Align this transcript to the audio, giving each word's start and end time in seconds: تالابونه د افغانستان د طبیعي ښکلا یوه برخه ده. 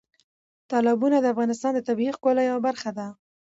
تالابونه 0.69 1.17
د 1.19 1.25
افغانستان 1.33 1.71
د 1.75 1.79
طبیعي 1.87 2.13
ښکلا 2.17 2.41
یوه 2.45 2.61
برخه 2.67 2.89
ده. 2.97 3.07